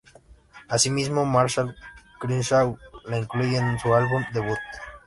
[0.67, 1.75] Asimismo, Marshall
[2.19, 4.57] Crenshaw la incluye en su álbum debut.